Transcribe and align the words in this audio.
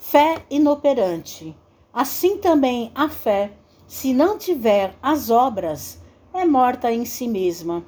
Fé 0.00 0.44
inoperante. 0.48 1.56
Assim 1.92 2.38
também 2.38 2.92
a 2.94 3.08
fé, 3.08 3.50
se 3.88 4.14
não 4.14 4.38
tiver 4.38 4.94
as 5.02 5.28
obras, 5.28 5.98
é 6.32 6.44
morta 6.44 6.90
em 6.92 7.04
si 7.04 7.26
mesma. 7.26 7.84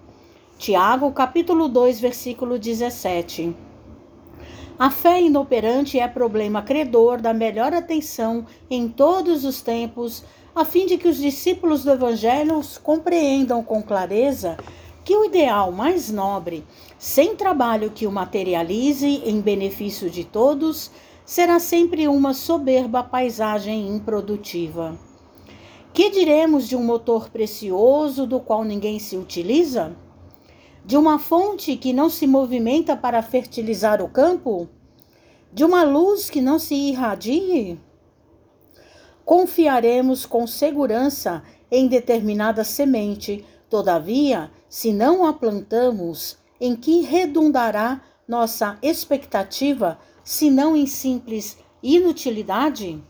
Tiago, 0.59 1.13
capítulo 1.13 1.69
2, 1.69 2.01
versículo 2.01 2.59
17. 2.59 3.55
A 4.77 4.91
fé 4.91 5.23
inoperante 5.23 6.01
é 6.01 6.09
problema 6.09 6.63
credor 6.63 7.21
da 7.21 7.33
melhor 7.33 7.73
atenção 7.73 8.45
em 8.69 8.89
todos 8.89 9.45
os 9.45 9.63
tempos, 9.63 10.25
a 10.53 10.65
fim 10.65 10.87
de 10.87 10.99
que 10.99 11.09
os 11.09 11.17
discípulos 11.17 11.85
do 11.85 11.93
Evangelho 11.93 12.61
compreendam 12.83 13.63
com 13.63 13.81
clareza 13.81 14.59
que 15.05 15.17
o 15.17 15.25
ideal 15.25 15.71
mais 15.71 16.11
nobre, 16.11 16.67
sem 16.99 17.37
trabalho 17.37 17.91
que 17.91 18.07
o 18.07 18.13
materialize 18.13 19.07
em 19.25 19.41
benefício 19.41 20.11
de 20.11 20.25
todos, 20.25 20.91
será 21.31 21.61
sempre 21.61 22.09
uma 22.09 22.35
soberba 22.35 23.05
paisagem 23.05 23.89
improdutiva. 23.95 24.99
Que 25.93 26.11
diremos 26.11 26.67
de 26.67 26.75
um 26.75 26.83
motor 26.83 27.31
precioso 27.31 28.27
do 28.27 28.41
qual 28.41 28.65
ninguém 28.65 28.99
se 28.99 29.17
utiliza? 29.17 29.95
De 30.85 30.97
uma 30.97 31.21
fonte 31.21 31.77
que 31.77 31.93
não 31.93 32.11
se 32.11 32.27
movimenta 32.27 32.97
para 32.97 33.23
fertilizar 33.23 34.03
o 34.03 34.09
campo? 34.09 34.69
De 35.53 35.65
uma 35.65 35.85
luz 35.85 36.29
que 36.29 36.41
não 36.41 36.59
se 36.59 36.75
irradie? 36.75 37.79
Confiaremos 39.25 40.27
com 40.27 40.49
segurança 40.49 41.45
em 41.71 41.87
determinada 41.87 42.65
semente, 42.65 43.45
todavia, 43.69 44.51
se 44.69 44.93
não 44.93 45.25
a 45.25 45.33
plantamos, 45.33 46.37
em 46.61 46.75
que 46.75 47.03
redundará 47.03 48.03
nossa 48.27 48.77
expectativa 48.83 49.97
se 50.31 50.49
não 50.49 50.77
em 50.77 50.87
simples 50.87 51.59
inutilidade? 51.83 53.03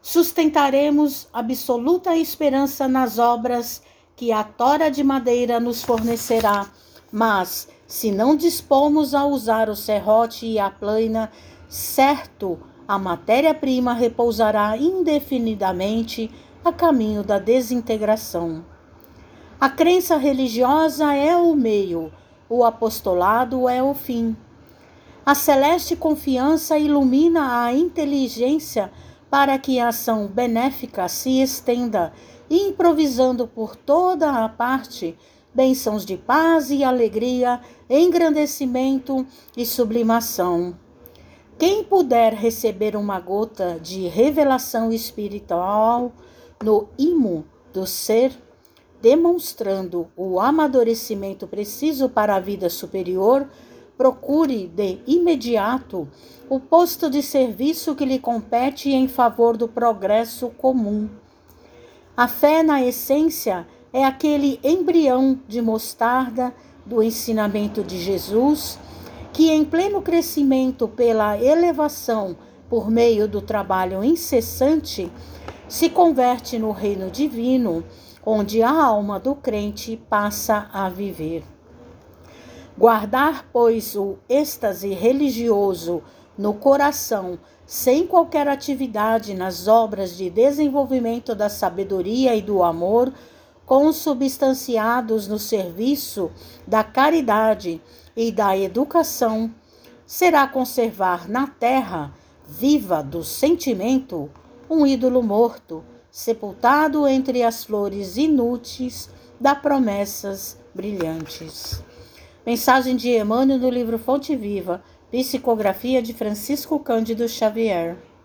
Sustentaremos 0.00 1.28
absoluta 1.30 2.16
esperança 2.16 2.88
nas 2.88 3.18
obras 3.18 3.82
que 4.16 4.32
a 4.32 4.42
tora 4.42 4.90
de 4.90 5.04
madeira 5.04 5.60
nos 5.60 5.82
fornecerá, 5.82 6.66
mas 7.12 7.68
se 7.86 8.10
não 8.10 8.34
dispomos 8.34 9.14
a 9.14 9.26
usar 9.26 9.68
o 9.68 9.76
serrote 9.76 10.46
e 10.46 10.58
a 10.58 10.70
plana, 10.70 11.30
certo, 11.68 12.58
a 12.88 12.98
matéria-prima 12.98 13.92
repousará 13.92 14.74
indefinidamente 14.78 16.30
a 16.64 16.72
caminho 16.72 17.22
da 17.22 17.38
desintegração. 17.38 18.64
A 19.60 19.68
crença 19.68 20.16
religiosa 20.16 21.12
é 21.12 21.36
o 21.36 21.54
meio, 21.54 22.10
o 22.48 22.64
apostolado 22.64 23.68
é 23.68 23.82
o 23.82 23.92
fim. 23.92 24.34
A 25.28 25.34
celeste 25.34 25.94
confiança 25.94 26.78
ilumina 26.78 27.62
a 27.62 27.74
inteligência 27.74 28.90
para 29.28 29.58
que 29.58 29.78
a 29.78 29.88
ação 29.88 30.26
benéfica 30.26 31.06
se 31.06 31.42
estenda, 31.42 32.14
improvisando 32.48 33.46
por 33.46 33.76
toda 33.76 34.42
a 34.42 34.48
parte 34.48 35.14
bênçãos 35.54 36.06
de 36.06 36.16
paz 36.16 36.70
e 36.70 36.82
alegria, 36.82 37.60
engrandecimento 37.90 39.26
e 39.54 39.66
sublimação. 39.66 40.74
Quem 41.58 41.84
puder 41.84 42.32
receber 42.32 42.96
uma 42.96 43.20
gota 43.20 43.78
de 43.78 44.08
revelação 44.08 44.90
espiritual 44.90 46.10
no 46.64 46.88
imo 46.96 47.44
do 47.70 47.86
ser, 47.86 48.32
demonstrando 49.02 50.08
o 50.16 50.40
amadurecimento 50.40 51.46
preciso 51.46 52.08
para 52.08 52.34
a 52.34 52.40
vida 52.40 52.70
superior, 52.70 53.46
procure 53.98 54.68
de 54.68 55.00
imediato 55.08 56.08
o 56.48 56.60
posto 56.60 57.10
de 57.10 57.20
serviço 57.20 57.96
que 57.96 58.04
lhe 58.04 58.20
compete 58.20 58.90
em 58.90 59.08
favor 59.08 59.56
do 59.56 59.66
progresso 59.66 60.50
comum. 60.50 61.08
A 62.16 62.28
fé, 62.28 62.62
na 62.62 62.80
essência, 62.80 63.66
é 63.92 64.04
aquele 64.04 64.60
embrião 64.62 65.40
de 65.48 65.60
mostarda 65.60 66.54
do 66.86 67.02
ensinamento 67.02 67.82
de 67.82 67.98
Jesus, 67.98 68.78
que, 69.32 69.50
em 69.50 69.64
pleno 69.64 70.00
crescimento 70.00 70.86
pela 70.86 71.36
elevação 71.36 72.36
por 72.70 72.90
meio 72.90 73.26
do 73.26 73.42
trabalho 73.42 74.04
incessante, 74.04 75.10
se 75.68 75.90
converte 75.90 76.58
no 76.58 76.70
reino 76.70 77.10
divino, 77.10 77.84
onde 78.24 78.62
a 78.62 78.70
alma 78.70 79.18
do 79.18 79.34
crente 79.34 80.00
passa 80.08 80.68
a 80.72 80.88
viver. 80.88 81.57
Guardar, 82.78 83.44
pois, 83.52 83.96
o 83.96 84.18
êxtase 84.28 84.90
religioso 84.90 86.00
no 86.38 86.54
coração, 86.54 87.36
sem 87.66 88.06
qualquer 88.06 88.46
atividade 88.46 89.34
nas 89.34 89.66
obras 89.66 90.16
de 90.16 90.30
desenvolvimento 90.30 91.34
da 91.34 91.48
sabedoria 91.48 92.36
e 92.36 92.40
do 92.40 92.62
amor, 92.62 93.12
consubstanciados 93.66 95.26
no 95.26 95.40
serviço 95.40 96.30
da 96.68 96.84
caridade 96.84 97.82
e 98.16 98.30
da 98.30 98.56
educação, 98.56 99.52
será 100.06 100.46
conservar 100.46 101.28
na 101.28 101.48
terra 101.48 102.14
viva 102.48 103.02
do 103.02 103.24
sentimento 103.24 104.30
um 104.70 104.86
ídolo 104.86 105.20
morto, 105.20 105.82
sepultado 106.12 107.08
entre 107.08 107.42
as 107.42 107.64
flores 107.64 108.16
inúteis 108.16 109.10
da 109.40 109.56
promessas 109.56 110.56
brilhantes. 110.72 111.87
Mensagem 112.48 112.96
de 112.96 113.10
Emmanuel 113.10 113.58
no 113.58 113.68
livro 113.68 113.98
Fonte 113.98 114.34
Viva, 114.34 114.82
psicografia 115.10 116.00
de 116.00 116.14
Francisco 116.14 116.80
Cândido 116.80 117.28
Xavier. 117.28 117.98